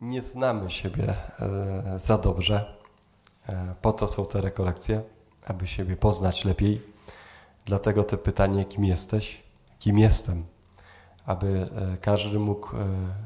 nie 0.00 0.22
znamy 0.22 0.70
siebie 0.70 1.14
e, 1.40 1.98
za 1.98 2.18
dobrze. 2.18 2.74
E, 3.48 3.74
po 3.82 3.92
to 3.92 4.08
są 4.08 4.26
te 4.26 4.40
rekolekcje, 4.40 5.02
aby 5.46 5.66
siebie 5.66 5.96
poznać 5.96 6.44
lepiej. 6.44 6.82
Dlatego 7.64 8.04
te 8.04 8.18
pytanie, 8.18 8.64
kim 8.64 8.84
jesteś, 8.84 9.42
kim 9.78 9.98
jestem, 9.98 10.44
aby 11.26 11.46
e, 11.46 11.96
każdy 11.96 12.38
mógł 12.38 12.70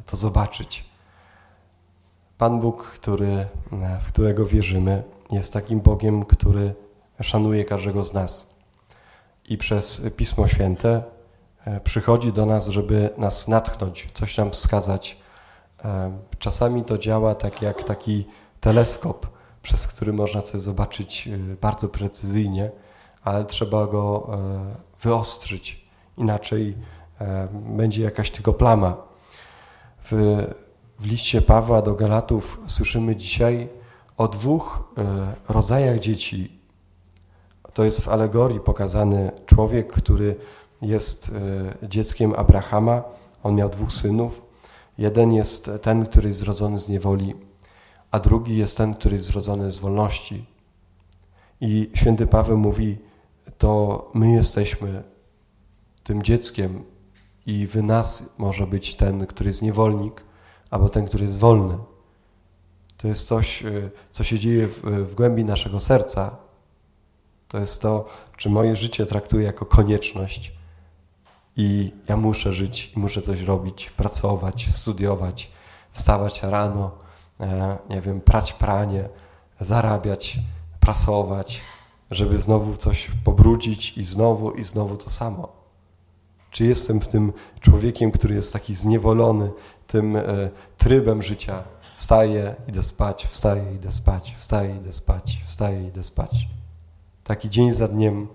to 0.06 0.16
zobaczyć. 0.16 0.84
Pan 2.38 2.60
Bóg, 2.60 2.84
który, 2.84 3.46
w 4.00 4.06
którego 4.06 4.46
wierzymy, 4.46 5.02
jest 5.30 5.52
takim 5.52 5.80
Bogiem, 5.80 6.24
który 6.24 6.74
szanuje 7.20 7.64
każdego 7.64 8.04
z 8.04 8.12
nas. 8.12 8.54
I 9.48 9.58
przez 9.58 10.02
Pismo 10.16 10.48
Święte 10.48 11.02
przychodzi 11.84 12.32
do 12.32 12.46
nas, 12.46 12.66
żeby 12.66 13.10
nas 13.18 13.48
natchnąć, 13.48 14.08
coś 14.14 14.36
nam 14.36 14.50
wskazać, 14.50 15.21
Czasami 16.38 16.84
to 16.84 16.98
działa 16.98 17.34
tak 17.34 17.62
jak 17.62 17.84
taki 17.84 18.24
teleskop, 18.60 19.26
przez 19.62 19.86
który 19.86 20.12
można 20.12 20.42
coś 20.42 20.60
zobaczyć 20.60 21.28
y, 21.28 21.56
bardzo 21.60 21.88
precyzyjnie, 21.88 22.70
ale 23.24 23.44
trzeba 23.44 23.86
go 23.86 24.30
e, 24.32 24.76
wyostrzyć. 25.02 25.84
Inaczej 26.18 26.76
e, 27.20 27.48
będzie 27.52 28.02
jakaś 28.02 28.30
tylko 28.30 28.52
plama. 28.52 28.96
W, 30.10 30.38
w 30.98 31.06
liście 31.06 31.42
Pawła 31.42 31.82
do 31.82 31.94
Galatów 31.94 32.60
słyszymy 32.66 33.16
dzisiaj 33.16 33.68
o 34.16 34.28
dwóch 34.28 34.92
e, 34.98 35.34
rodzajach 35.48 35.98
dzieci. 35.98 36.60
To 37.74 37.84
jest 37.84 38.00
w 38.00 38.08
alegorii 38.08 38.60
pokazany 38.60 39.30
człowiek, 39.46 39.92
który 39.92 40.36
jest 40.82 41.34
dzieckiem 41.82 42.34
Abrahama. 42.36 43.02
On 43.42 43.54
miał 43.54 43.68
dwóch 43.68 43.92
synów. 43.92 44.51
Jeden 44.98 45.32
jest 45.32 45.70
ten, 45.82 46.06
który 46.06 46.28
jest 46.28 46.40
zrodzony 46.40 46.78
z 46.78 46.88
niewoli, 46.88 47.34
a 48.10 48.18
drugi 48.18 48.56
jest 48.56 48.76
ten, 48.76 48.94
który 48.94 49.16
jest 49.16 49.26
zrodzony 49.26 49.72
z 49.72 49.78
wolności. 49.78 50.46
I 51.60 51.90
święty 51.94 52.26
Paweł 52.26 52.58
mówi, 52.58 52.98
to 53.58 54.10
my 54.14 54.32
jesteśmy 54.32 55.02
tym 56.04 56.22
dzieckiem 56.22 56.84
i 57.46 57.66
w 57.66 57.82
nas 57.82 58.34
może 58.38 58.66
być 58.66 58.96
ten, 58.96 59.26
który 59.26 59.50
jest 59.50 59.62
niewolnik, 59.62 60.24
albo 60.70 60.88
ten, 60.88 61.06
który 61.06 61.24
jest 61.24 61.38
wolny. 61.38 61.78
To 62.96 63.08
jest 63.08 63.26
coś, 63.26 63.62
co 64.10 64.24
się 64.24 64.38
dzieje 64.38 64.68
w, 64.68 64.80
w 64.82 65.14
głębi 65.14 65.44
naszego 65.44 65.80
serca. 65.80 66.36
To 67.48 67.58
jest 67.58 67.82
to, 67.82 68.08
czy 68.36 68.50
moje 68.50 68.76
życie 68.76 69.06
traktuję 69.06 69.44
jako 69.44 69.66
konieczność, 69.66 70.52
i 71.56 71.92
ja 72.08 72.16
muszę 72.16 72.52
żyć, 72.52 72.92
muszę 72.96 73.22
coś 73.22 73.40
robić, 73.40 73.90
pracować, 73.90 74.68
studiować, 74.70 75.50
wstawać 75.92 76.42
rano, 76.42 76.90
e, 77.40 77.78
nie 77.90 78.00
wiem, 78.00 78.20
prać 78.20 78.52
pranie, 78.52 79.08
zarabiać, 79.60 80.38
prasować, 80.80 81.60
żeby 82.10 82.38
znowu 82.38 82.76
coś 82.76 83.10
pobrudzić 83.24 83.98
i 83.98 84.04
znowu 84.04 84.50
i 84.50 84.64
znowu 84.64 84.96
to 84.96 85.10
samo. 85.10 85.48
Czy 86.50 86.64
jestem 86.64 87.00
w 87.00 87.08
tym 87.08 87.32
człowiekiem, 87.60 88.10
który 88.10 88.34
jest 88.34 88.52
taki 88.52 88.74
zniewolony 88.74 89.50
tym 89.86 90.16
e, 90.16 90.22
trybem 90.76 91.22
życia? 91.22 91.64
Wstaję, 91.96 92.54
idę 92.68 92.82
spać, 92.82 93.26
wstaję, 93.26 93.74
idę 93.74 93.92
spać, 93.92 94.34
wstaję, 94.38 94.76
idę 94.76 94.92
spać, 94.92 95.42
wstaję, 95.46 95.88
idę 95.88 96.02
spać. 96.02 96.48
Taki 97.24 97.50
dzień 97.50 97.72
za 97.72 97.88
dniem 97.88 98.28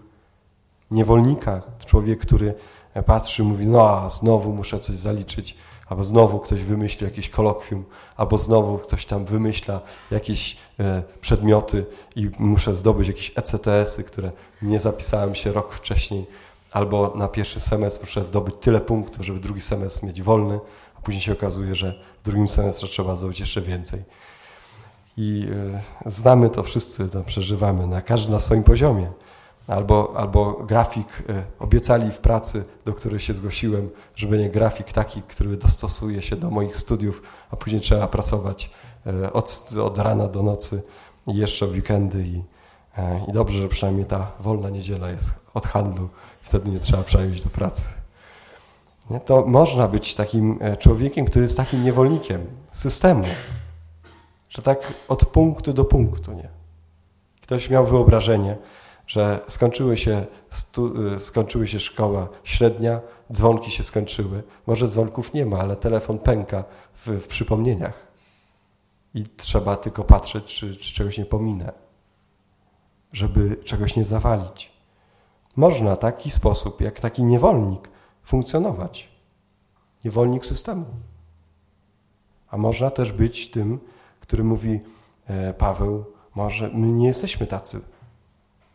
niewolnika, 0.91 1.61
człowiek, 1.85 2.19
który 2.19 2.53
patrzy 3.05 3.41
i 3.41 3.45
mówi, 3.45 3.67
no 3.67 3.89
a 3.89 4.09
znowu 4.09 4.53
muszę 4.53 4.79
coś 4.79 4.95
zaliczyć, 4.95 5.57
albo 5.87 6.03
znowu 6.03 6.39
ktoś 6.39 6.63
wymyśli 6.63 7.05
jakieś 7.05 7.29
kolokwium, 7.29 7.85
albo 8.15 8.37
znowu 8.37 8.77
ktoś 8.77 9.05
tam 9.05 9.25
wymyśla 9.25 9.81
jakieś 10.11 10.57
e, 10.79 11.03
przedmioty 11.21 11.85
i 12.15 12.29
muszę 12.39 12.75
zdobyć 12.75 13.07
jakieś 13.07 13.31
ECTS-y, 13.35 14.03
które 14.03 14.31
nie 14.61 14.79
zapisałem 14.79 15.35
się 15.35 15.51
rok 15.51 15.73
wcześniej, 15.73 16.25
albo 16.71 17.13
na 17.15 17.27
pierwszy 17.27 17.59
semestr 17.59 18.01
muszę 18.01 18.23
zdobyć 18.23 18.55
tyle 18.59 18.81
punktów, 18.81 19.25
żeby 19.25 19.39
drugi 19.39 19.61
semestr 19.61 20.05
mieć 20.05 20.21
wolny, 20.21 20.59
a 20.97 21.01
później 21.01 21.23
się 21.23 21.31
okazuje, 21.31 21.75
że 21.75 21.99
w 22.19 22.23
drugim 22.23 22.47
semestrze 22.47 22.87
trzeba 22.87 23.15
zdobyć 23.15 23.39
jeszcze 23.39 23.61
więcej. 23.61 24.03
I 25.17 25.47
e, 26.05 26.09
znamy 26.09 26.49
to 26.49 26.63
wszyscy, 26.63 27.09
to 27.09 27.23
przeżywamy, 27.23 27.87
na 27.87 28.01
każdy 28.01 28.31
na 28.31 28.39
swoim 28.39 28.63
poziomie 28.63 29.11
albo, 29.67 30.13
albo 30.17 30.53
grafik 30.53 31.23
e, 31.29 31.43
obiecali 31.59 32.11
w 32.11 32.17
pracy, 32.17 32.65
do 32.85 32.93
której 32.93 33.19
się 33.19 33.33
zgłosiłem, 33.33 33.89
że 34.15 34.27
będzie 34.27 34.49
grafik 34.49 34.91
taki, 34.91 35.21
który 35.21 35.57
dostosuje 35.57 36.21
się 36.21 36.35
do 36.35 36.51
moich 36.51 36.77
studiów, 36.77 37.21
a 37.51 37.55
później 37.55 37.81
trzeba 37.81 38.07
pracować 38.07 38.69
e, 39.05 39.33
od, 39.33 39.69
od 39.83 39.97
rana 39.97 40.27
do 40.27 40.43
nocy 40.43 40.83
i 41.27 41.35
jeszcze 41.35 41.67
w 41.67 41.71
weekendy 41.71 42.23
i, 42.23 42.43
e, 42.97 43.25
i 43.29 43.31
dobrze, 43.31 43.61
że 43.61 43.67
przynajmniej 43.67 44.05
ta 44.05 44.31
wolna 44.39 44.69
niedziela 44.69 45.09
jest 45.09 45.31
od 45.53 45.67
handlu, 45.67 46.09
wtedy 46.41 46.69
nie 46.69 46.79
trzeba 46.79 47.03
przejść 47.03 47.43
do 47.43 47.49
pracy. 47.49 47.85
Nie? 49.09 49.19
To 49.19 49.45
można 49.45 49.87
być 49.87 50.15
takim 50.15 50.59
człowiekiem, 50.79 51.25
który 51.25 51.43
jest 51.43 51.57
takim 51.57 51.83
niewolnikiem 51.83 52.45
systemu, 52.71 53.23
że 54.49 54.61
tak 54.61 54.93
od 55.07 55.25
punktu 55.25 55.73
do 55.73 55.85
punktu, 55.85 56.33
nie? 56.33 56.49
Ktoś 57.41 57.69
miał 57.69 57.85
wyobrażenie, 57.85 58.57
że 59.07 59.39
skończyły 59.47 59.97
się, 59.97 60.25
stu, 60.49 61.13
y, 61.15 61.19
skończyły 61.19 61.67
się 61.67 61.79
szkoła 61.79 62.29
średnia, 62.43 63.01
dzwonki 63.31 63.71
się 63.71 63.83
skończyły. 63.83 64.43
Może 64.67 64.87
dzwonków 64.87 65.33
nie 65.33 65.45
ma, 65.45 65.59
ale 65.59 65.75
telefon 65.75 66.19
pęka 66.19 66.63
w, 66.95 67.07
w 67.07 67.27
przypomnieniach. 67.27 68.07
I 69.13 69.23
trzeba 69.37 69.75
tylko 69.75 70.03
patrzeć, 70.03 70.45
czy, 70.45 70.75
czy 70.75 70.93
czegoś 70.93 71.17
nie 71.17 71.25
pominę, 71.25 71.73
żeby 73.13 73.55
czegoś 73.63 73.95
nie 73.95 74.05
zawalić. 74.05 74.71
Można 75.55 75.95
taki 75.95 76.31
sposób, 76.31 76.81
jak 76.81 76.99
taki 76.99 77.23
niewolnik, 77.23 77.89
funkcjonować. 78.23 79.09
Niewolnik 80.05 80.45
systemu. 80.45 80.85
A 82.49 82.57
można 82.57 82.89
też 82.91 83.11
być 83.11 83.51
tym, 83.51 83.79
który 84.19 84.43
mówi 84.43 84.79
e, 85.27 85.53
Paweł, 85.53 86.05
może 86.35 86.69
my 86.73 86.87
nie 86.87 87.07
jesteśmy 87.07 87.47
tacy 87.47 87.81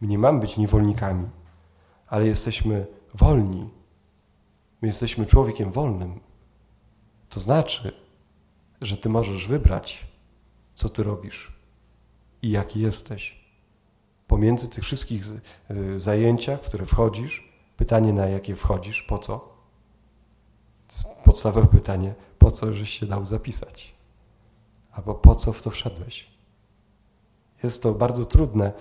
My 0.02 0.08
nie 0.08 0.18
mamy 0.18 0.40
być 0.40 0.56
niewolnikami, 0.56 1.28
ale 2.06 2.26
jesteśmy 2.26 2.86
wolni. 3.14 3.70
My 4.80 4.88
jesteśmy 4.88 5.26
człowiekiem 5.26 5.72
wolnym. 5.72 6.20
To 7.28 7.40
znaczy, 7.40 7.92
że 8.80 8.96
Ty 8.96 9.08
możesz 9.08 9.48
wybrać, 9.48 10.06
co 10.74 10.88
Ty 10.88 11.02
robisz 11.02 11.52
i 12.42 12.50
jaki 12.50 12.80
jesteś. 12.80 13.44
Pomiędzy 14.26 14.68
tych 14.68 14.84
wszystkich 14.84 15.24
y, 15.70 16.00
zajęciach, 16.00 16.60
w 16.60 16.68
które 16.68 16.86
wchodzisz, 16.86 17.52
pytanie, 17.76 18.12
na 18.12 18.26
jakie 18.26 18.56
wchodzisz, 18.56 19.02
po 19.02 19.18
co? 19.18 19.38
To 20.86 20.94
jest 20.94 21.04
podstawowe 21.24 21.66
pytanie, 21.66 22.14
po 22.38 22.50
co 22.50 22.72
żeś 22.72 22.98
się 22.98 23.06
dał 23.06 23.24
zapisać? 23.24 23.94
Albo 24.92 25.14
po 25.14 25.34
co 25.34 25.52
w 25.52 25.62
to 25.62 25.70
wszedłeś? 25.70 26.32
Jest 27.62 27.82
to 27.82 27.92
bardzo 27.92 28.24
trudne, 28.24 28.72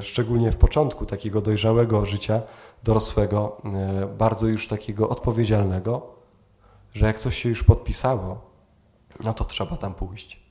szczególnie 0.00 0.52
w 0.52 0.56
początku 0.56 1.06
takiego 1.06 1.40
dojrzałego 1.40 2.06
życia 2.06 2.40
dorosłego, 2.84 3.56
e, 3.64 4.06
bardzo 4.06 4.46
już 4.46 4.68
takiego 4.68 5.08
odpowiedzialnego, 5.08 6.02
że 6.94 7.06
jak 7.06 7.18
coś 7.18 7.36
się 7.36 7.48
już 7.48 7.64
podpisało, 7.64 8.40
no 9.24 9.34
to 9.34 9.44
trzeba 9.44 9.76
tam 9.76 9.94
pójść. 9.94 10.46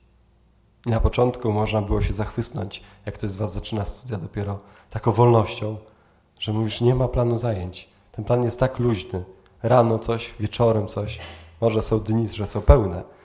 Na 0.86 1.00
początku 1.00 1.52
można 1.52 1.82
było 1.82 2.02
się 2.02 2.12
zachwysnąć, 2.12 2.82
jak 3.06 3.14
ktoś 3.14 3.30
z 3.30 3.36
Was 3.36 3.52
zaczyna 3.52 3.84
studia 3.84 4.18
dopiero 4.18 4.58
taką 4.90 5.12
wolnością, 5.12 5.76
że 6.40 6.52
mówisz, 6.52 6.80
nie 6.80 6.94
ma 6.94 7.08
planu 7.08 7.38
zajęć. 7.38 7.88
Ten 8.12 8.24
plan 8.24 8.42
jest 8.42 8.60
tak 8.60 8.78
luźny. 8.78 9.24
Rano 9.62 9.98
coś, 9.98 10.34
wieczorem 10.40 10.88
coś. 10.88 11.18
Może 11.60 11.82
są 11.82 12.00
dni, 12.00 12.28
że 12.28 12.46
są 12.46 12.60
pełne. 12.60 13.15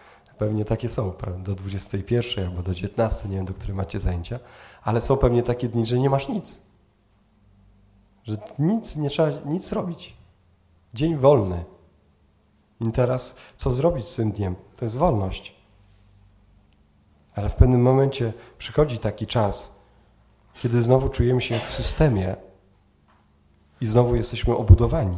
Pewnie 0.41 0.65
takie 0.65 0.89
są, 0.89 1.11
prawda? 1.11 1.43
do 1.43 1.55
21 1.55 2.47
albo 2.47 2.63
do 2.63 2.73
19, 2.73 3.29
nie 3.29 3.35
wiem, 3.35 3.45
do 3.45 3.53
której 3.53 3.75
macie 3.75 3.99
zajęcia 3.99 4.39
ale 4.83 5.01
są 5.01 5.17
pewnie 5.17 5.43
takie 5.43 5.69
dni, 5.69 5.85
że 5.85 5.99
nie 5.99 6.09
masz 6.09 6.29
nic. 6.29 6.61
Że 8.23 8.35
nic, 8.59 8.95
nie 8.95 9.09
trzeba 9.09 9.29
nic 9.45 9.71
robić. 9.71 10.13
Dzień 10.93 11.17
wolny. 11.17 11.65
I 12.79 12.91
teraz 12.91 13.37
co 13.57 13.71
zrobić 13.71 14.07
z 14.07 14.15
tym 14.15 14.31
dniem? 14.31 14.55
To 14.77 14.85
jest 14.85 14.97
wolność. 14.97 15.55
Ale 17.35 17.49
w 17.49 17.55
pewnym 17.55 17.81
momencie 17.81 18.33
przychodzi 18.57 18.99
taki 18.99 19.27
czas, 19.27 19.75
kiedy 20.61 20.83
znowu 20.83 21.09
czujemy 21.09 21.41
się 21.41 21.59
w 21.59 21.73
systemie 21.73 22.35
i 23.81 23.85
znowu 23.85 24.15
jesteśmy 24.15 24.55
obudowani. 24.55 25.17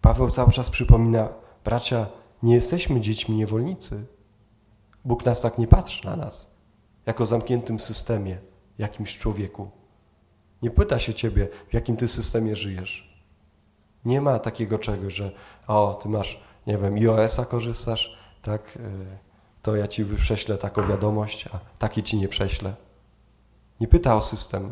Paweł 0.00 0.30
cały 0.30 0.52
czas 0.52 0.70
przypomina, 0.70 1.28
bracia, 1.64 2.06
nie 2.42 2.54
jesteśmy 2.54 3.00
dziećmi 3.00 3.36
niewolnicy. 3.36 4.06
Bóg 5.04 5.26
nas 5.26 5.40
tak 5.40 5.58
nie 5.58 5.66
patrzy 5.66 6.06
na 6.06 6.16
nas 6.16 6.60
jako 7.06 7.26
zamkniętym 7.26 7.80
systemie, 7.80 8.38
jakimś 8.78 9.18
człowieku. 9.18 9.70
Nie 10.62 10.70
pyta 10.70 10.98
się 10.98 11.14
ciebie, 11.14 11.48
w 11.68 11.74
jakim 11.74 11.96
ty 11.96 12.08
systemie 12.08 12.56
żyjesz. 12.56 13.22
Nie 14.04 14.20
ma 14.20 14.38
takiego 14.38 14.78
czegoś, 14.78 15.14
że 15.14 15.32
o, 15.66 15.98
ty 16.02 16.08
masz, 16.08 16.40
nie 16.66 16.78
wiem, 16.78 16.94
iOS-a 16.94 17.44
korzystasz, 17.44 18.18
tak, 18.42 18.78
to 19.62 19.76
ja 19.76 19.88
ci 19.88 20.04
prześlę 20.04 20.58
taką 20.58 20.86
wiadomość, 20.86 21.46
a 21.52 21.58
takie 21.78 22.02
ci 22.02 22.16
nie 22.16 22.28
prześlę. 22.28 22.74
Nie 23.80 23.88
pyta 23.88 24.16
o 24.16 24.22
system, 24.22 24.70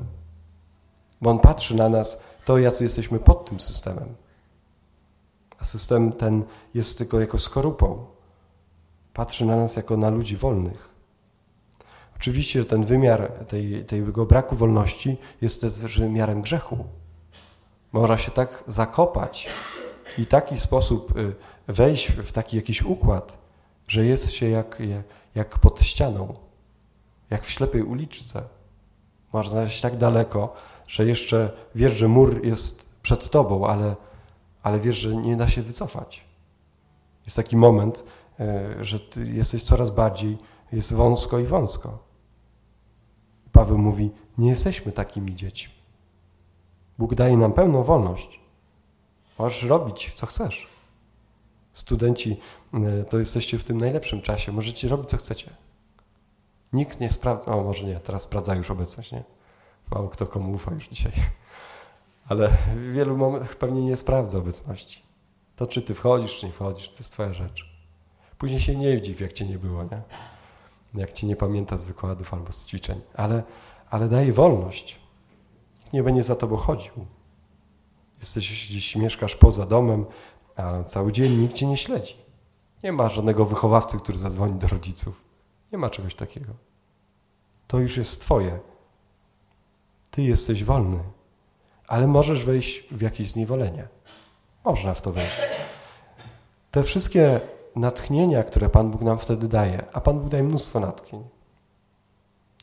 bo 1.21 1.31
on 1.31 1.39
patrzy 1.39 1.77
na 1.77 1.89
nas, 1.89 2.25
to 2.45 2.59
jacy 2.59 2.85
jesteśmy 2.85 3.19
pod 3.19 3.49
tym 3.49 3.61
systemem. 3.61 4.15
A 5.59 5.65
system 5.65 6.13
ten 6.13 6.45
jest 6.75 6.99
tylko 6.99 7.21
jako 7.21 7.39
skorupą. 7.39 8.07
Patrzy 9.15 9.47
na 9.47 9.57
nas 9.57 9.77
jako 9.77 9.97
na 9.97 10.11
ludzi 10.11 10.37
wolnych. 10.37 10.89
Oczywiście 12.17 12.65
ten 12.65 12.85
wymiar 12.85 13.33
tej, 13.33 13.85
tego 13.85 14.27
braku 14.27 14.57
wolności 14.57 15.17
jest 15.41 15.61
też 15.61 16.01
wymiarem 16.01 16.43
grzechu. 16.43 16.85
Można 17.93 18.19
się 18.19 18.31
tak 18.31 18.65
zakopać 18.67 19.49
i 20.19 20.27
taki 20.27 20.57
sposób 20.57 21.17
y, 21.17 21.35
wejść 21.69 22.09
w 22.09 22.33
taki 22.33 22.57
jakiś 22.57 22.83
układ, 22.83 23.39
że 23.89 24.05
jest 24.05 24.31
się 24.31 24.49
jak, 24.49 24.83
jak 25.35 25.59
pod 25.59 25.81
ścianą, 25.81 26.35
jak 27.31 27.45
w 27.45 27.51
ślepej 27.51 27.83
uliczce. 27.83 28.43
Można 29.33 29.51
znaleźć 29.51 29.81
tak 29.81 29.97
daleko, 29.97 30.55
że 30.87 31.07
jeszcze 31.07 31.51
wiesz, 31.75 31.93
że 31.93 32.09
mur 32.09 32.45
jest 32.47 33.01
przed 33.03 33.31
tobą, 33.31 33.67
ale, 33.67 33.97
ale 34.69 34.81
wiesz, 34.81 34.97
że 34.97 35.17
nie 35.17 35.37
da 35.37 35.49
się 35.49 35.63
wycofać. 35.63 36.25
Jest 37.25 37.37
taki 37.37 37.57
moment, 37.57 38.05
y, 38.81 38.85
że 38.85 39.01
ty 39.01 39.27
jesteś 39.27 39.63
coraz 39.63 39.91
bardziej, 39.91 40.39
jest 40.73 40.93
wąsko 40.93 41.39
i 41.39 41.45
wąsko. 41.45 41.99
Paweł 43.53 43.79
mówi, 43.79 44.11
nie 44.39 44.49
jesteśmy 44.49 44.93
takimi 44.93 45.37
dziećmi. 45.37 45.75
Bóg 46.99 47.15
daje 47.15 47.37
nam 47.37 47.53
pełną 47.53 47.83
wolność. 47.83 48.41
Możesz 49.39 49.63
robić, 49.63 50.13
co 50.15 50.27
chcesz. 50.27 50.69
Studenci, 51.73 52.41
e, 52.75 53.05
to 53.05 53.19
jesteście 53.19 53.59
w 53.59 53.65
tym 53.65 53.79
najlepszym 53.79 54.23
czasie. 54.23 54.53
Możecie 54.53 54.89
robić, 54.89 55.09
co 55.09 55.17
chcecie. 55.17 55.51
Nikt 56.73 57.01
nie 57.01 57.11
sprawdza, 57.11 57.57
o 57.57 57.65
może 57.65 57.87
nie, 57.87 58.01
teraz 58.01 58.23
sprawdza 58.23 58.55
już 58.55 58.71
obecność, 58.71 59.13
nie? 59.13 59.25
Mało 59.91 60.09
kto 60.09 60.27
komu 60.27 60.53
ufa 60.53 60.75
już 60.75 60.89
dzisiaj. 60.89 61.13
Ale 62.29 62.49
w 62.49 62.93
wielu 62.93 63.17
momentach 63.17 63.57
pewnie 63.57 63.83
nie 63.83 63.97
sprawdza 63.97 64.39
obecności. 64.39 65.03
To, 65.57 65.67
czy 65.67 65.83
ty 65.83 65.95
wchodzisz, 65.95 66.41
czy 66.41 66.47
nie 66.47 66.53
wchodzisz, 66.53 66.89
to 66.89 66.99
jest 66.99 67.13
twoja 67.13 67.35
rzecz. 67.35 67.79
Później 68.39 68.61
się 68.61 68.77
nie 68.77 69.01
dziw, 69.01 69.21
jak 69.21 69.33
cię 69.33 69.47
nie 69.47 69.59
było, 69.59 69.85
nie? 69.85 70.03
Jak 70.95 71.13
cię 71.13 71.27
nie 71.27 71.37
pamięta 71.37 71.79
z 71.79 71.85
wykładów 71.85 72.35
albo 72.35 72.53
z 72.53 72.67
ćwiczeń. 72.67 73.01
Ale, 73.15 73.43
ale 73.91 74.09
daje 74.09 74.33
wolność. 74.33 75.01
Nikt 75.79 75.93
nie 75.93 76.03
będzie 76.03 76.23
za 76.23 76.37
tobą 76.37 76.57
chodził. 76.57 76.93
Jesteś 78.21 78.69
gdzieś, 78.69 78.97
mieszkasz 78.97 79.37
poza 79.37 79.67
domem, 79.67 80.07
a 80.57 80.85
cały 80.85 81.13
dzień 81.13 81.37
nikt 81.37 81.55
cię 81.55 81.67
nie 81.67 81.77
śledzi. 81.77 82.17
Nie 82.83 82.93
ma 82.93 83.09
żadnego 83.09 83.47
wychowawcy, 83.47 83.99
który 83.99 84.19
zadzwoni 84.19 84.59
do 84.59 84.69
rodziców. 84.69 85.21
Nie 85.73 85.79
ma 85.79 85.91
czegoś 85.91 86.15
takiego. 86.15 86.53
To 87.67 87.79
już 87.79 87.97
jest 87.97 88.21
twoje. 88.21 88.61
Ty 90.11 90.23
jesteś 90.23 90.65
wolny, 90.65 91.05
ale 91.89 92.07
możesz 92.07 92.45
wejść 92.45 92.89
w 92.91 93.03
jakieś 93.03 93.31
zniewolenie. 93.31 93.89
Można 94.65 94.95
w 94.95 95.03
to 95.03 95.13
wejść. 95.13 95.37
Te 96.71 96.85
wszystkie 96.85 97.41
natchnienia, 97.77 98.45
które 98.45 98.69
Pan 98.69 98.91
Bóg 98.91 99.03
nam 99.03 99.19
wtedy 99.19 99.49
daje, 99.49 99.85
a 99.93 100.01
Pan 100.01 100.21
Bóg 100.21 100.29
daje 100.29 100.43
mnóstwo 100.43 100.81
natchnień. 100.81 101.25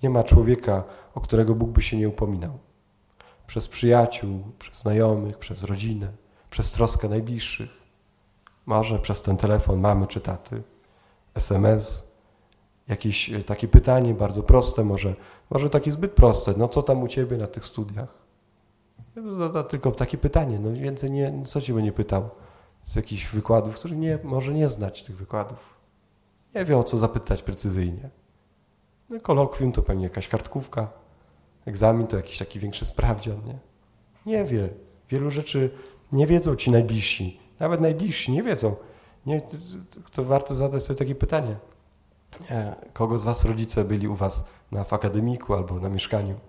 Nie 0.04 0.10
ma 0.10 0.24
człowieka, 0.24 0.83
o 1.16 1.22
którego 1.22 1.56
Bóg 1.56 1.69
by 1.69 1.81
się 1.81 1.98
nie 1.98 2.10
upominał 2.10 2.60
przez 3.48 3.68
przyjaciół, 3.68 4.44
przez 4.60 4.80
znajomych, 4.80 5.38
przez 5.38 5.63
rodzinę, 5.63 6.12
przez 6.50 6.72
troskę 6.72 7.10
najbliższych. 7.10 7.69
Może 8.66 9.00
przez 9.00 9.22
ten 9.22 9.38
telefon 9.38 9.80
mamy 9.80 10.07
czy 10.07 10.22
taty, 10.22 10.62
SMS, 11.36 12.12
jakieś 12.88 13.30
e, 13.30 13.44
takie 13.44 13.68
pytanie 13.68 14.13
bardzo 14.13 14.44
proste, 14.44 14.83
może, 14.83 15.16
może 15.50 15.69
takie 15.69 15.92
zbyt 15.92 16.12
proste. 16.12 16.54
No 16.57 16.68
co 16.68 16.83
tam 16.83 17.04
u 17.04 17.07
Ciebie 17.07 17.38
na 17.38 17.48
tych 17.48 17.66
studiach? 17.66 18.25
Zada 19.31 19.63
tylko 19.63 19.92
takie 19.92 20.18
pytanie, 20.18 20.59
no 20.59 20.74
więcej 20.74 21.12
nie, 21.12 21.44
co 21.45 21.62
Cię 21.62 21.74
nie 21.74 21.92
pytał 21.92 22.30
z 22.81 22.95
jakichś 22.95 23.27
wykładów, 23.27 23.75
których 23.75 23.97
nie, 23.97 24.19
może 24.24 24.53
nie 24.53 24.69
znać 24.69 25.03
tych 25.03 25.15
wykładów. 25.15 25.75
Nie 26.56 26.65
wie 26.65 26.77
o 26.77 26.83
co 26.83 26.97
zapytać 26.97 27.44
precyzyjnie. 27.44 28.09
No, 29.09 29.19
kolokwium 29.19 29.71
to 29.71 29.81
pewnie 29.81 30.03
jakaś 30.03 30.27
kartkówka, 30.27 30.92
egzamin 31.65 32.07
to 32.07 32.18
jakiś 32.18 32.38
taki 32.38 32.59
większy 32.59 32.86
sprawdzian, 32.86 33.38
nie? 33.45 33.59
Nie 34.25 34.45
wie. 34.45 34.69
Wielu 35.09 35.31
rzeczy 35.31 35.69
nie 36.12 36.27
wiedzą 36.27 36.56
ci 36.56 36.71
najbliżsi. 36.71 37.39
Nawet 37.59 37.81
najbliżsi 37.81 38.31
nie 38.31 38.44
wiedzą. 38.44 38.75
Nie, 39.25 39.41
to 40.12 40.24
warto 40.24 40.56
zadać 40.56 40.83
sobie 40.83 41.00
takie 41.00 41.15
pytanie. 41.15 41.56
Kogo 42.94 43.19
z 43.19 43.24
was 43.24 43.45
rodzice 43.45 43.83
byli 43.83 44.07
u 44.07 44.15
was 44.15 44.50
na 44.71 44.83
w 44.83 44.94
akademiku 44.94 45.53
albo 45.53 45.80
na 45.80 45.89
mieszkaniu? 45.89 46.39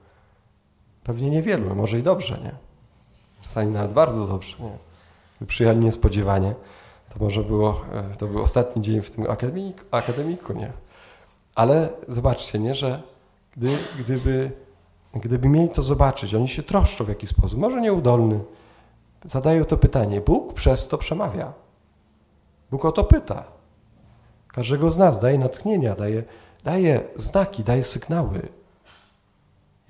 Pewnie 1.07 1.31
niewielu, 1.31 1.75
może 1.75 1.99
i 1.99 2.03
dobrze, 2.03 2.39
nie? 2.45 2.53
Czasami 3.41 3.73
nawet 3.73 3.93
bardzo 3.93 4.27
dobrze, 4.27 4.57
nie? 4.61 5.47
Przyjechali 5.47 5.85
niespodziewanie, 5.85 6.55
to 7.15 7.25
może 7.25 7.43
było, 7.43 7.83
e, 7.93 8.17
to 8.19 8.27
był 8.27 8.43
ostatni 8.43 8.83
dzień 8.83 9.03
w 9.03 9.11
tym 9.11 9.31
akademiku, 9.31 9.85
akademiku 9.91 10.53
nie? 10.53 10.73
Ale 11.55 11.89
zobaczcie, 12.09 12.59
nie, 12.59 12.75
że 12.75 13.03
gdy, 13.57 13.79
gdyby 13.99 14.51
Gdyby 15.21 15.49
mieli 15.49 15.69
to 15.69 15.83
zobaczyć, 15.83 16.35
oni 16.35 16.49
się 16.49 16.63
troszczą 16.63 17.05
w 17.05 17.09
jakiś 17.09 17.31
sposób, 17.31 17.59
może 17.59 17.81
nieudolny, 17.81 18.41
zadają 19.25 19.65
to 19.65 19.77
pytanie. 19.77 20.21
Bóg 20.21 20.55
przez 20.55 20.89
to 20.89 20.99
przemawia. 20.99 21.53
Bóg 22.71 22.85
o 22.85 22.93
to 22.93 23.05
pyta. 23.05 23.45
Każdego 24.49 24.91
z 24.91 24.99
nas 24.99 25.21
daje 25.21 25.39
natchnienia, 25.39 25.95
daje, 25.95 26.25
daje 26.65 27.01
znaki, 27.17 27.65
daje 27.65 27.83
sygnały. 27.83 28.49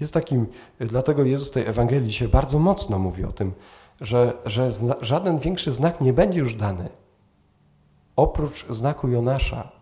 Jest 0.01 0.15
takim, 0.15 0.47
dlatego 0.81 1.25
Jezus 1.25 1.49
w 1.49 1.53
tej 1.53 1.67
Ewangelii 1.67 2.09
dzisiaj 2.09 2.29
bardzo 2.29 2.59
mocno 2.59 2.99
mówi 2.99 3.25
o 3.25 3.33
tym, 3.33 3.53
że, 4.01 4.33
że 4.45 4.73
żaden 5.01 5.39
większy 5.39 5.73
znak 5.73 6.01
nie 6.01 6.13
będzie 6.13 6.41
już 6.41 6.55
dany. 6.55 6.89
Oprócz 8.17 8.67
znaku 8.67 9.09
Jonasza. 9.09 9.73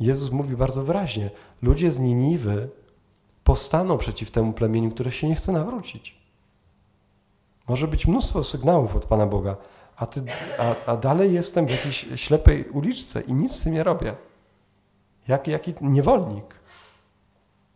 Jezus 0.00 0.30
mówi 0.30 0.56
bardzo 0.56 0.84
wyraźnie, 0.84 1.30
ludzie 1.62 1.92
z 1.92 1.98
Niniwy 1.98 2.68
powstaną 3.44 3.98
przeciw 3.98 4.30
temu 4.30 4.52
plemieniu, 4.52 4.90
które 4.90 5.12
się 5.12 5.28
nie 5.28 5.34
chce 5.34 5.52
nawrócić. 5.52 6.20
Może 7.68 7.88
być 7.88 8.06
mnóstwo 8.06 8.44
sygnałów 8.44 8.96
od 8.96 9.04
Pana 9.04 9.26
Boga, 9.26 9.56
a, 9.96 10.06
ty, 10.06 10.22
a, 10.58 10.90
a 10.90 10.96
dalej 10.96 11.32
jestem 11.32 11.66
w 11.66 11.70
jakiejś 11.70 12.06
ślepej 12.16 12.64
uliczce 12.64 13.20
i 13.20 13.34
nic 13.34 13.52
z 13.52 13.64
tym 13.64 13.72
nie 13.72 13.84
robię. 13.84 14.14
Jak, 15.28 15.48
jaki 15.48 15.74
niewolnik. 15.80 16.59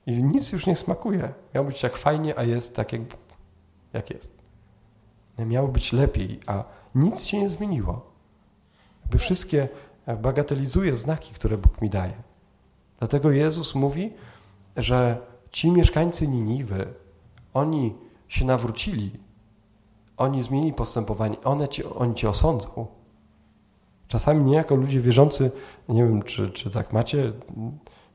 I 0.07 0.23
nic 0.23 0.53
już 0.53 0.67
nie 0.67 0.77
smakuje. 0.77 1.33
Miało 1.55 1.67
być 1.67 1.81
tak 1.81 1.97
fajnie, 1.97 2.39
a 2.39 2.43
jest 2.43 2.77
tak, 2.77 2.93
jak, 2.93 3.03
jak 3.93 4.11
jest. 4.11 4.45
Miało 5.39 5.69
być 5.69 5.93
lepiej, 5.93 6.41
a 6.47 6.65
nic 6.95 7.25
się 7.25 7.39
nie 7.39 7.49
zmieniło. 7.49 8.11
By 9.11 9.19
wszystkie 9.19 9.69
bagatelizuje 10.23 10.97
znaki, 10.97 11.35
które 11.35 11.59
Bóg 11.59 11.83
mi 11.83 11.91
daje. 11.91 12.23
Dlatego 12.99 13.31
Jezus 13.31 13.75
mówi, 13.75 14.13
że 14.77 15.19
ci 15.51 15.71
mieszkańcy 15.71 16.29
Niniwy, 16.29 16.95
oni 17.55 17.95
się 18.29 18.45
nawrócili, 18.45 19.11
oni 20.17 20.43
zmienili 20.43 20.73
postępowanie, 20.73 21.41
one 21.45 21.69
ci, 21.69 21.85
oni 21.85 22.15
cię 22.15 22.29
osądzą. 22.29 22.87
Czasami 24.09 24.45
nie 24.45 24.57
jako 24.57 24.75
ludzie 24.75 25.01
wierzący, 25.01 25.51
nie 25.89 26.05
wiem, 26.05 26.23
czy, 26.23 26.51
czy 26.51 26.71
tak 26.71 26.93
macie, 26.93 27.33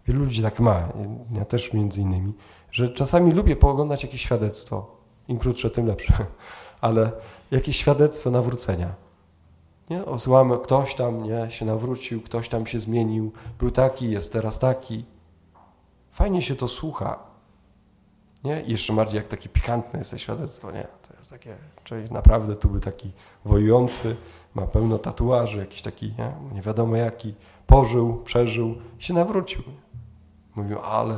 wielu 0.09 0.19
ludzi 0.19 0.43
tak 0.43 0.59
ma, 0.59 0.89
ja 1.31 1.45
też 1.45 1.73
między 1.73 2.01
innymi, 2.01 2.33
że 2.71 2.89
czasami 2.89 3.31
lubię 3.31 3.55
pooglądać 3.55 4.03
jakieś 4.03 4.21
świadectwo, 4.21 4.97
im 5.27 5.39
krótsze, 5.39 5.69
tym 5.69 5.85
lepsze, 5.85 6.13
ale 6.81 7.11
jakieś 7.51 7.77
świadectwo 7.77 8.31
nawrócenia. 8.31 8.93
Nie? 9.89 10.05
Osłamy, 10.05 10.57
ktoś 10.57 10.95
tam 10.95 11.23
nie, 11.23 11.51
się 11.51 11.65
nawrócił, 11.65 12.21
ktoś 12.21 12.49
tam 12.49 12.65
się 12.65 12.79
zmienił, 12.79 13.31
był 13.59 13.71
taki, 13.71 14.11
jest 14.11 14.33
teraz 14.33 14.59
taki. 14.59 15.05
Fajnie 16.11 16.41
się 16.41 16.55
to 16.55 16.67
słucha, 16.67 17.19
nie? 18.43 18.63
Jeszcze 18.67 18.93
bardziej 18.93 19.17
jak 19.17 19.27
takie 19.27 19.49
pikantne 19.49 19.99
jest 19.99 20.11
to 20.11 20.17
świadectwo, 20.17 20.71
nie? 20.71 20.87
To 21.07 21.13
jest 21.17 21.29
takie, 21.29 21.55
czyli 21.83 22.11
naprawdę 22.11 22.55
tu 22.55 22.69
by 22.69 22.79
taki 22.79 23.11
wojujący, 23.45 24.15
ma 24.55 24.67
pełno 24.67 24.97
tatuaży, 24.97 25.57
jakiś 25.57 25.81
taki, 25.81 26.13
nie? 26.17 26.33
nie 26.53 26.61
wiadomo 26.61 26.95
jaki, 26.95 27.33
pożył, 27.67 28.21
przeżył, 28.23 28.75
się 28.99 29.13
nawrócił. 29.13 29.63
Mówił, 30.55 30.79
ale 30.79 31.15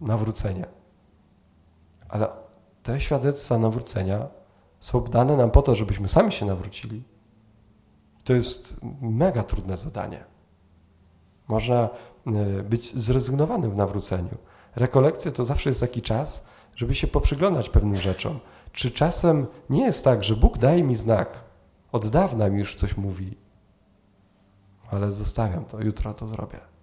nawrócenie. 0.00 0.66
Ale 2.08 2.28
te 2.82 3.00
świadectwa 3.00 3.58
nawrócenia 3.58 4.26
są 4.80 5.04
dane 5.04 5.36
nam 5.36 5.50
po 5.50 5.62
to, 5.62 5.74
żebyśmy 5.74 6.08
sami 6.08 6.32
się 6.32 6.46
nawrócili. 6.46 7.02
To 8.24 8.32
jest 8.32 8.80
mega 9.00 9.42
trudne 9.42 9.76
zadanie. 9.76 10.24
Można 11.48 11.88
e, 12.26 12.62
być 12.62 12.94
zrezygnowanym 12.94 13.70
w 13.70 13.76
nawróceniu. 13.76 14.38
Rekolekcje 14.76 15.32
to 15.32 15.44
zawsze 15.44 15.70
jest 15.70 15.80
taki 15.80 16.02
czas, 16.02 16.46
żeby 16.76 16.94
się 16.94 17.06
poprzyglądać 17.06 17.68
pewnym 17.68 17.96
rzeczom. 17.96 18.40
Czy 18.72 18.90
czasem 18.90 19.46
nie 19.70 19.84
jest 19.84 20.04
tak, 20.04 20.24
że 20.24 20.36
Bóg 20.36 20.58
daje 20.58 20.82
mi 20.82 20.96
znak, 20.96 21.44
od 21.92 22.06
dawna 22.06 22.50
mi 22.50 22.58
już 22.58 22.74
coś 22.74 22.96
mówi, 22.96 23.36
ale 24.90 25.12
zostawiam 25.12 25.64
to, 25.64 25.80
jutro 25.80 26.14
to 26.14 26.28
zrobię. 26.28 26.75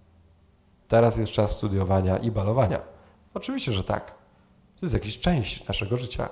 Teraz 0.88 1.16
jest 1.16 1.32
czas 1.32 1.50
studiowania 1.50 2.16
i 2.16 2.30
balowania. 2.30 2.80
Oczywiście, 3.34 3.72
że 3.72 3.84
tak. 3.84 4.14
To 4.76 4.86
jest 4.86 4.94
jakaś 4.94 5.18
część 5.18 5.68
naszego 5.68 5.96
życia. 5.96 6.28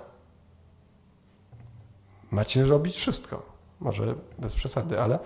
Macie 2.31 2.65
robić 2.65 2.97
wszystko. 2.97 3.47
Może 3.81 4.15
bez 4.39 4.55
przesady, 4.55 5.01
ale, 5.01 5.19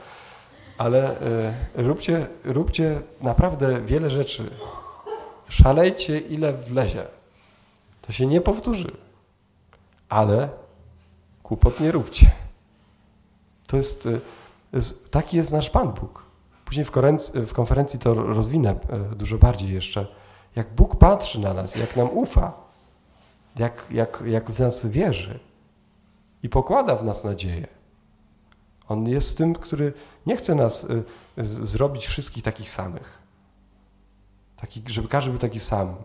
ale 0.78 1.20
y, 1.76 1.82
róbcie, 1.82 2.26
róbcie 2.44 3.00
naprawdę 3.20 3.80
wiele 3.80 4.10
rzeczy. 4.10 4.50
Szalejcie, 5.48 6.18
ile 6.18 6.52
wlezie. 6.52 7.06
To 8.02 8.12
się 8.12 8.26
nie 8.26 8.40
powtórzy. 8.40 8.96
Ale 10.08 10.48
kłopot 11.42 11.80
nie 11.80 11.92
róbcie. 11.92 12.30
To 13.66 13.76
jest, 13.76 14.08
jest, 14.72 15.10
taki 15.10 15.36
jest 15.36 15.52
nasz 15.52 15.70
Pan 15.70 15.92
Bóg. 15.92 16.25
Później 16.66 16.84
w, 16.84 16.90
w 17.46 17.52
konferencji 17.52 17.98
to 17.98 18.14
rozwinę 18.14 18.74
y, 19.12 19.16
dużo 19.16 19.38
bardziej 19.38 19.72
jeszcze. 19.72 20.06
Jak 20.56 20.74
Bóg 20.74 20.96
patrzy 20.96 21.40
na 21.40 21.54
nas, 21.54 21.76
jak 21.76 21.96
nam 21.96 22.10
ufa, 22.10 22.52
jak, 23.58 23.86
jak, 23.90 24.22
jak 24.26 24.50
w 24.50 24.60
nas 24.60 24.86
wierzy 24.86 25.38
i 26.42 26.48
pokłada 26.48 26.96
w 26.96 27.04
nas 27.04 27.24
nadzieję. 27.24 27.66
On 28.88 29.08
jest 29.08 29.38
tym, 29.38 29.54
który 29.54 29.92
nie 30.26 30.36
chce 30.36 30.54
nas 30.54 30.84
y, 30.84 31.04
zrobić 31.66 32.06
wszystkich 32.06 32.42
takich 32.42 32.68
samych. 32.68 33.18
Taki, 34.56 34.82
żeby 34.86 35.08
każdy 35.08 35.30
był 35.30 35.38
taki 35.38 35.60
sam. 35.60 35.96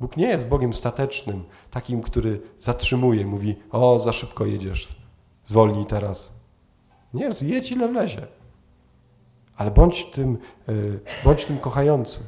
Bóg 0.00 0.16
nie 0.16 0.28
jest 0.28 0.46
Bogiem 0.46 0.74
statecznym, 0.74 1.44
takim, 1.70 2.02
który 2.02 2.42
zatrzymuje, 2.58 3.26
mówi: 3.26 3.56
O, 3.70 3.98
za 3.98 4.12
szybko 4.12 4.46
jedziesz, 4.46 4.96
zwolnij 5.44 5.86
teraz. 5.86 6.32
Nie, 7.14 7.32
zjedź 7.32 7.72
ile 7.72 7.88
wlezie. 7.88 8.39
Ale 9.60 9.70
bądź 9.70 10.04
tym, 10.04 10.38
y, 10.68 11.00
bądź 11.24 11.44
tym 11.44 11.58
kochający, 11.58 12.20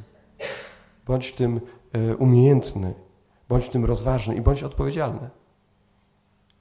bądź 1.07 1.33
tym 1.33 1.61
y, 1.97 2.17
umiejętny, 2.17 2.95
bądź 3.49 3.69
tym 3.69 3.85
rozważny 3.85 4.35
i 4.35 4.41
bądź 4.41 4.63
odpowiedzialny. 4.63 5.31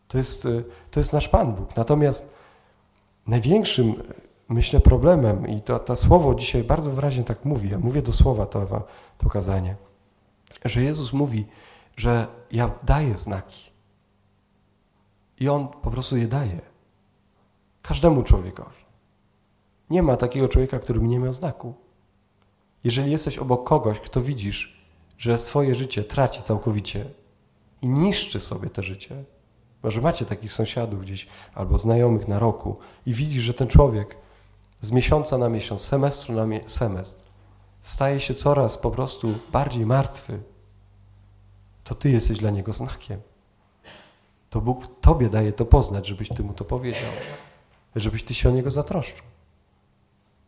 To 0.08 0.18
jest, 0.18 0.46
y, 0.46 0.64
to 0.92 1.00
jest 1.00 1.14
nasz 1.14 1.30
Pan 1.30 1.54
Bóg. 1.56 1.76
Natomiast 1.76 2.38
największym, 3.28 4.04
myślę, 4.50 4.80
problemem, 4.80 5.48
i 5.48 5.62
to, 5.62 5.80
to 5.80 5.96
słowo 5.96 6.36
dzisiaj 6.36 6.64
bardzo 6.64 6.92
wyraźnie 6.92 7.24
tak 7.24 7.46
mówi, 7.46 7.70
ja 7.70 7.80
mówię 7.80 8.02
do 8.02 8.14
słowa 8.14 8.46
to, 8.46 8.88
to 9.18 9.30
kazanie, 9.30 9.76
że 10.66 10.82
Jezus 10.82 11.14
mówi, 11.14 11.46
że 11.98 12.28
ja 12.52 12.72
daję 12.84 13.18
znaki. 13.18 13.72
I 15.40 15.50
On 15.50 15.68
po 15.68 15.92
prostu 15.92 16.18
je 16.18 16.28
daje. 16.28 16.62
Każdemu 17.82 18.24
człowiekowi. 18.24 18.81
Nie 19.92 20.04
ma 20.04 20.18
takiego 20.18 20.48
człowieka, 20.48 20.80
który 20.80 21.00
by 21.00 21.08
nie 21.08 21.20
miał 21.20 21.34
znaku. 21.34 21.74
Jeżeli 22.84 23.12
jesteś 23.12 23.38
obok 23.38 23.68
kogoś, 23.68 24.00
kto 24.00 24.22
widzisz, 24.22 24.86
że 25.18 25.40
swoje 25.40 25.76
życie 25.76 26.04
traci 26.04 26.42
całkowicie 26.42 27.06
i 27.82 27.90
niszczy 27.90 28.40
sobie 28.40 28.70
to 28.70 28.84
życie, 28.84 29.24
może 29.84 30.02
macie 30.02 30.26
takich 30.26 30.54
sąsiadów 30.54 31.02
gdzieś 31.02 31.28
albo 31.54 31.78
znajomych 31.78 32.28
na 32.28 32.40
roku 32.40 32.78
i 33.06 33.14
widzisz, 33.14 33.44
że 33.44 33.54
ten 33.54 33.68
człowiek 33.68 34.16
z 34.82 34.92
miesiąca 34.92 35.38
na 35.38 35.50
miesiąc, 35.50 35.82
semestru 35.82 36.36
na 36.36 36.46
semestr 36.66 37.22
staje 37.82 38.20
się 38.20 38.34
coraz 38.34 38.78
po 38.78 38.92
prostu 38.92 39.34
bardziej 39.52 39.86
martwy, 39.86 40.40
to 41.84 41.96
ty 41.96 42.10
jesteś 42.10 42.38
dla 42.38 42.50
niego 42.50 42.74
znakiem. 42.74 43.22
To 44.50 44.62
Bóg 44.62 45.02
tobie 45.02 45.30
daje 45.30 45.54
to 45.54 45.66
poznać, 45.66 46.08
żebyś 46.08 46.30
ty 46.30 46.44
mu 46.44 46.54
to 46.54 46.66
powiedział, 46.66 47.12
żebyś 47.96 48.24
ty 48.24 48.34
się 48.34 48.50
o 48.50 48.52
niego 48.52 48.72
zatroszczył. 48.72 49.32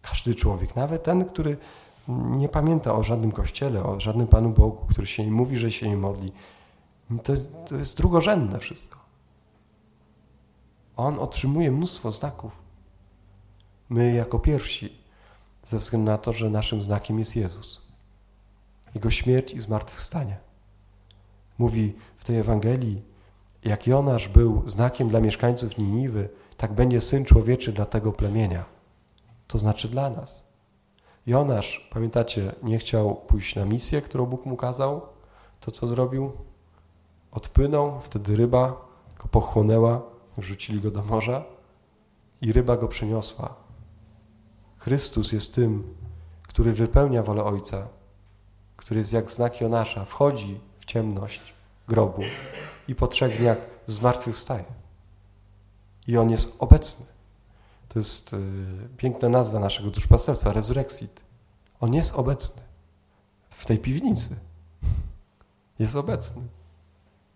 Każdy 0.04 0.36
człowiek, 0.36 0.76
nawet 0.76 1.04
ten, 1.04 1.26
który 1.26 1.58
nie 2.08 2.50
pamięta 2.50 2.96
o 2.96 3.04
żadnym 3.04 3.32
kościele, 3.32 3.84
o 3.84 4.00
żadnym 4.00 4.28
Panu 4.28 4.50
Bogu, 4.50 4.86
który 4.86 5.08
się 5.08 5.26
nie 5.26 5.32
mówi, 5.32 5.58
że 5.58 5.72
się 5.72 5.90
nie 5.90 5.98
modli, 5.98 6.32
to, 7.24 7.34
to 7.68 7.76
jest 7.76 7.98
drugorzędne 7.98 8.60
wszystko. 8.60 9.00
On 10.96 11.20
otrzymuje 11.20 11.72
mnóstwo 11.72 12.12
znaków. 12.12 12.52
My 13.90 14.14
jako 14.14 14.40
pierwsi, 14.40 14.98
ze 15.64 15.80
względu 15.80 16.12
na 16.12 16.18
to, 16.18 16.34
że 16.34 16.50
naszym 16.50 16.84
znakiem 16.84 17.20
jest 17.20 17.36
Jezus. 17.36 17.82
Jego 18.96 19.12
śmierć 19.12 19.54
i 19.54 19.60
zmartwychwstanie. 19.60 20.38
Mówi 21.58 21.96
w 22.18 22.26
tej 22.26 22.38
Ewangelii, 22.38 23.02
jak 23.64 23.88
Jonasz 23.88 24.28
był 24.28 24.70
znakiem 24.70 25.10
dla 25.10 25.20
mieszkańców 25.20 25.78
Niniwy, 25.78 26.30
tak 26.58 26.74
będzie 26.74 27.02
Syn 27.02 27.26
Człowieczy 27.26 27.72
dla 27.72 27.86
tego 27.86 28.12
plemienia. 28.12 28.66
To 29.48 29.60
znaczy 29.60 29.90
dla 29.90 30.10
nas. 30.10 30.54
Jonasz, 31.26 31.90
pamiętacie, 31.94 32.56
nie 32.64 32.80
chciał 32.80 33.16
pójść 33.16 33.56
na 33.56 33.66
misję, 33.66 34.02
którą 34.02 34.26
Bóg 34.26 34.46
mu 34.46 34.58
kazał. 34.58 35.02
To 35.60 35.72
co 35.72 35.88
zrobił? 35.88 36.32
Odpłynął, 37.32 38.02
wtedy 38.02 38.38
ryba 38.38 38.86
go 39.18 39.28
pochłonęła, 39.32 40.02
wrzucili 40.38 40.82
go 40.82 40.92
do 40.92 41.04
morza 41.04 41.44
i 42.42 42.54
ryba 42.54 42.78
go 42.78 42.88
przyniosła. 42.88 43.56
Chrystus 44.78 45.32
jest 45.32 45.56
tym, 45.56 45.96
który 46.48 46.74
wypełnia 46.74 47.24
wolę 47.24 47.44
Ojca, 47.44 47.88
który 48.78 49.00
jest 49.00 49.14
jak 49.14 49.32
znak 49.32 49.62
Jonasza, 49.62 50.06
wchodzi 50.06 50.60
w 50.78 50.86
ciemność 50.86 51.54
grobu 51.88 52.22
i 52.88 52.96
po 52.96 53.08
trzech 53.08 53.38
dniach 53.38 53.58
zmartwychwstaje. 53.88 54.66
I 56.08 56.18
On 56.18 56.30
jest 56.30 56.54
obecny. 56.60 57.13
To 57.94 58.00
jest 58.00 58.34
y, 58.34 58.38
piękna 58.98 59.30
nazwa 59.30 59.60
naszego 59.60 59.90
duszpasterstwa, 59.90 60.54
resurrexit. 60.54 61.24
On 61.80 61.94
jest 61.94 62.16
obecny 62.16 62.62
w 63.50 63.66
tej 63.66 63.78
piwnicy. 63.78 64.36
Jest 65.80 65.96
obecny. 65.96 66.42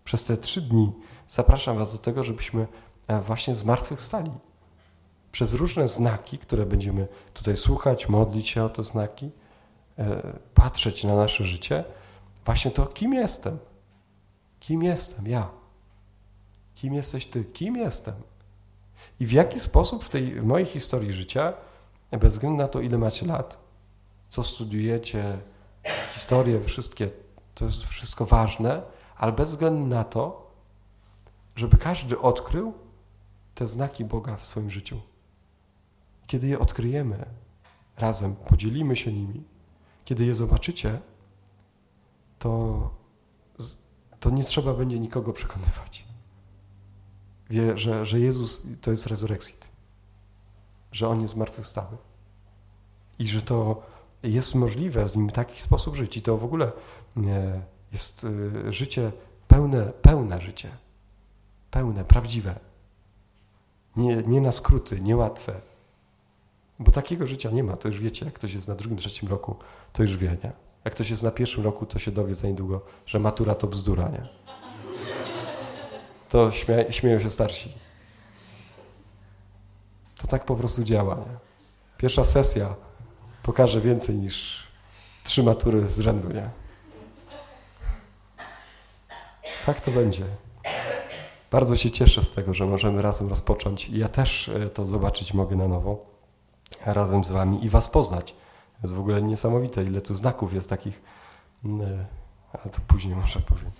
Przez 0.04 0.24
te 0.24 0.36
trzy 0.36 0.60
dni 0.60 0.92
zapraszam 1.28 1.78
Was 1.78 1.92
do 1.92 1.98
tego, 1.98 2.24
żebyśmy 2.24 2.66
e, 3.06 3.20
właśnie 3.20 3.54
zmartwychwstali. 3.54 4.30
Przez 5.32 5.52
różne 5.54 5.88
znaki, 5.88 6.38
które 6.38 6.66
będziemy 6.66 7.08
tutaj 7.34 7.56
słuchać, 7.56 8.08
modlić 8.08 8.48
się 8.48 8.64
o 8.64 8.68
te 8.68 8.82
znaki, 8.82 9.30
e, 9.98 10.38
patrzeć 10.54 11.04
na 11.04 11.16
nasze 11.16 11.44
życie, 11.44 11.84
właśnie 12.44 12.70
to, 12.70 12.86
kim 12.86 13.14
jestem. 13.14 13.58
Kim 14.60 14.82
jestem 14.82 15.26
ja? 15.26 15.50
Kim 16.74 16.94
jesteś 16.94 17.26
Ty? 17.26 17.44
Kim 17.44 17.76
jestem? 17.76 18.14
I 19.20 19.26
w 19.26 19.32
jaki 19.32 19.60
sposób 19.60 20.04
w 20.04 20.08
tej 20.08 20.42
mojej 20.42 20.66
historii 20.66 21.12
życia, 21.12 21.52
bez 22.10 22.32
względu 22.32 22.58
na 22.58 22.68
to, 22.68 22.80
ile 22.80 22.98
macie 22.98 23.26
lat, 23.26 23.58
co 24.28 24.44
studiujecie, 24.44 25.38
historię, 26.12 26.60
wszystkie, 26.60 27.10
to 27.54 27.64
jest 27.64 27.84
wszystko 27.84 28.26
ważne, 28.26 28.82
ale 29.16 29.32
bez 29.32 29.50
względu 29.50 29.86
na 29.86 30.04
to, 30.04 30.50
żeby 31.56 31.76
każdy 31.76 32.18
odkrył 32.18 32.74
te 33.54 33.66
znaki 33.66 34.04
Boga 34.04 34.36
w 34.36 34.46
swoim 34.46 34.70
życiu. 34.70 35.00
Kiedy 36.26 36.46
je 36.46 36.58
odkryjemy 36.58 37.26
razem, 37.96 38.36
podzielimy 38.36 38.96
się 38.96 39.12
nimi, 39.12 39.44
kiedy 40.04 40.24
je 40.24 40.34
zobaczycie, 40.34 41.00
to, 42.38 42.90
to 44.20 44.30
nie 44.30 44.44
trzeba 44.44 44.74
będzie 44.74 45.00
nikogo 45.00 45.32
przekonywać 45.32 46.07
wie, 47.50 47.78
że, 47.78 48.06
że 48.06 48.20
Jezus 48.20 48.66
to 48.80 48.90
jest 48.90 49.06
resurrekcit, 49.06 49.68
że 50.92 51.08
On 51.08 51.20
jest 51.20 51.34
zmartwychwstały 51.34 51.96
i 53.18 53.28
że 53.28 53.42
to 53.42 53.82
jest 54.22 54.54
możliwe 54.54 55.08
z 55.08 55.16
Nim 55.16 55.30
taki 55.30 55.60
sposób 55.60 55.96
żyć 55.96 56.16
i 56.16 56.22
to 56.22 56.36
w 56.36 56.44
ogóle 56.44 56.72
jest 57.92 58.24
y, 58.24 58.72
życie 58.72 59.12
pełne, 59.48 59.92
pełne 60.02 60.40
życie, 60.40 60.70
pełne, 61.70 62.04
prawdziwe, 62.04 62.60
nie, 63.96 64.16
nie 64.16 64.40
na 64.40 64.52
skróty, 64.52 65.00
niełatwe, 65.00 65.60
bo 66.78 66.90
takiego 66.90 67.26
życia 67.26 67.50
nie 67.50 67.64
ma, 67.64 67.76
to 67.76 67.88
już 67.88 68.00
wiecie, 68.00 68.24
jak 68.24 68.34
ktoś 68.34 68.54
jest 68.54 68.68
na 68.68 68.74
drugim, 68.74 68.98
trzecim 68.98 69.28
roku, 69.28 69.56
to 69.92 70.02
już 70.02 70.16
wie, 70.16 70.36
nie? 70.44 70.52
Jak 70.84 70.94
ktoś 70.94 71.10
jest 71.10 71.22
na 71.22 71.30
pierwszym 71.30 71.64
roku, 71.64 71.86
to 71.86 71.98
się 71.98 72.10
dowie 72.10 72.34
za 72.34 72.48
niedługo, 72.48 72.80
że 73.06 73.18
matura 73.18 73.54
to 73.54 73.66
bzdura, 73.66 74.08
nie? 74.08 74.28
To 76.28 76.50
śmie 76.50 76.84
śmieją 76.90 77.18
się 77.18 77.30
starsi. 77.30 77.74
To 80.18 80.26
tak 80.26 80.44
po 80.44 80.56
prostu 80.56 80.84
działa. 80.84 81.14
Nie? 81.14 81.38
Pierwsza 81.98 82.24
sesja 82.24 82.74
pokaże 83.42 83.80
więcej 83.80 84.16
niż 84.16 84.66
trzy 85.24 85.42
matury 85.42 85.86
z 85.86 85.98
rzędu, 85.98 86.32
nie? 86.32 86.50
Tak 89.66 89.80
to 89.80 89.90
będzie. 89.90 90.24
Bardzo 91.50 91.76
się 91.76 91.90
cieszę 91.90 92.22
z 92.22 92.30
tego, 92.30 92.54
że 92.54 92.66
możemy 92.66 93.02
razem 93.02 93.28
rozpocząć. 93.28 93.88
Ja 93.88 94.08
też 94.08 94.48
e, 94.48 94.70
to 94.70 94.84
zobaczyć 94.84 95.34
mogę 95.34 95.56
na 95.56 95.68
nowo 95.68 96.06
razem 96.86 97.24
z 97.24 97.30
Wami 97.30 97.64
i 97.64 97.68
Was 97.68 97.88
poznać. 97.88 98.32
To 98.32 98.82
jest 98.82 98.94
w 98.94 99.00
ogóle 99.00 99.22
niesamowite, 99.22 99.84
ile 99.84 100.00
tu 100.00 100.14
znaków 100.14 100.54
jest 100.54 100.70
takich, 100.70 101.02
mm, 101.64 102.06
ale 102.52 102.72
to 102.72 102.80
później 102.88 103.16
może 103.16 103.40
powiem. 103.40 103.70